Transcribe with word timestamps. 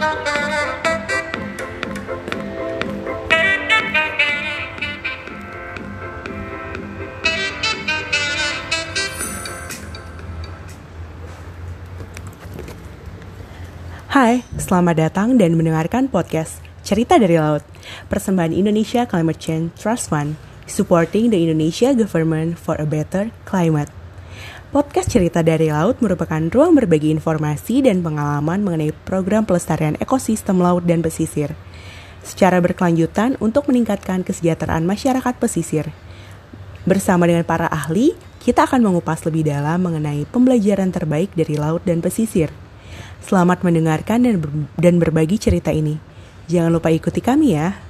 Hai, 0.00 0.08
selamat 14.56 14.96
datang 14.96 15.36
dan 15.36 15.52
mendengarkan 15.60 16.08
podcast 16.08 16.64
Cerita 16.80 17.20
dari 17.20 17.36
Laut, 17.36 17.60
persembahan 18.08 18.56
Indonesia 18.56 19.04
Climate 19.04 19.36
Change 19.36 19.76
Trust 19.76 20.08
Fund, 20.08 20.40
supporting 20.64 21.28
the 21.28 21.44
Indonesia 21.44 21.92
government 21.92 22.56
for 22.56 22.72
a 22.80 22.88
better 22.88 23.28
climate. 23.44 23.99
Podcast 24.70 25.10
Cerita 25.10 25.42
dari 25.42 25.66
Laut 25.66 25.98
merupakan 25.98 26.38
ruang 26.38 26.78
berbagi 26.78 27.10
informasi 27.10 27.82
dan 27.82 28.06
pengalaman 28.06 28.62
mengenai 28.62 28.94
program 29.02 29.42
pelestarian 29.42 29.98
ekosistem 29.98 30.62
laut 30.62 30.86
dan 30.86 31.02
pesisir, 31.02 31.58
secara 32.22 32.62
berkelanjutan 32.62 33.34
untuk 33.42 33.66
meningkatkan 33.66 34.22
kesejahteraan 34.22 34.86
masyarakat 34.86 35.34
pesisir. 35.42 35.90
Bersama 36.86 37.26
dengan 37.26 37.42
para 37.42 37.66
ahli, 37.66 38.14
kita 38.40 38.64
akan 38.70 38.86
mengupas 38.86 39.26
lebih 39.26 39.50
dalam 39.50 39.82
mengenai 39.82 40.22
pembelajaran 40.30 40.94
terbaik 40.94 41.34
dari 41.34 41.58
laut 41.58 41.82
dan 41.82 41.98
pesisir. 41.98 42.54
Selamat 43.20 43.66
mendengarkan 43.66 44.24
dan, 44.24 44.38
ber 44.38 44.50
dan 44.78 44.96
berbagi 44.96 45.36
cerita 45.36 45.74
ini. 45.74 45.98
Jangan 46.48 46.70
lupa 46.70 46.88
ikuti 46.88 47.18
kami 47.18 47.58
ya. 47.58 47.89